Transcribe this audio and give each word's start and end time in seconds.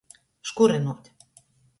Škurynuot. 0.51 1.05